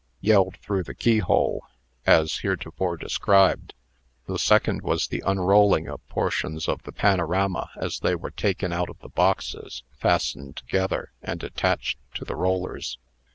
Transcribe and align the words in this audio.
yelled 0.19 0.57
through 0.63 0.81
the 0.81 0.95
keyhole, 0.95 1.63
as 2.07 2.37
heretofore 2.39 2.97
described. 2.97 3.75
The 4.25 4.39
second 4.39 4.81
was 4.81 5.05
the 5.05 5.21
unrolling 5.23 5.87
of 5.87 6.07
portions 6.09 6.67
of 6.67 6.81
the 6.81 6.91
panorama 6.91 7.69
as 7.77 7.99
they 7.99 8.15
were 8.15 8.31
taken 8.31 8.73
out 8.73 8.89
of 8.89 8.97
the 8.97 9.09
boxes, 9.09 9.83
fastened 9.99 10.55
together, 10.55 11.11
and 11.21 11.43
attached 11.43 11.99
to 12.15 12.25
the 12.25 12.35
rollers. 12.35 12.97